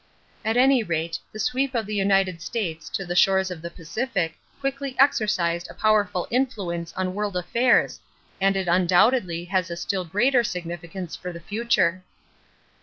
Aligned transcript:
At 0.43 0.57
any 0.57 0.81
rate, 0.81 1.19
the 1.31 1.37
sweep 1.37 1.75
of 1.75 1.85
the 1.85 1.93
United 1.93 2.41
States 2.41 2.89
to 2.89 3.05
the 3.05 3.15
shores 3.15 3.51
of 3.51 3.61
the 3.61 3.69
Pacific 3.69 4.35
quickly 4.59 4.95
exercised 4.97 5.67
a 5.69 5.75
powerful 5.75 6.27
influence 6.31 6.91
on 6.93 7.13
world 7.13 7.37
affairs 7.37 7.99
and 8.41 8.57
it 8.57 8.67
undoubtedly 8.67 9.45
has 9.45 9.69
a 9.69 9.77
still 9.77 10.03
greater 10.03 10.43
significance 10.43 11.15
for 11.15 11.31
the 11.31 11.39
future. 11.39 12.01